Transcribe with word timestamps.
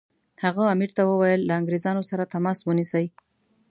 هغه 0.43 0.63
امیر 0.73 0.91
ته 0.97 1.01
وویل 1.05 1.41
له 1.45 1.53
انګریزانو 1.59 2.07
سره 2.09 2.31
تماس 2.33 2.59
ونیسي. 2.63 3.05